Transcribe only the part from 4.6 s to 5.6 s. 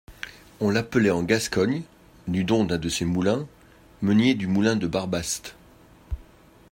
de Barbaste.